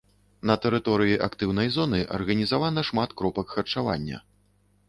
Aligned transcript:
На 0.51 0.53
тэрыторыі 0.63 1.19
актыўнай 1.27 1.69
зоны 1.77 2.01
арганізавана 2.17 2.85
шмат 2.91 3.09
кропак 3.21 3.47
харчавання. 3.59 4.17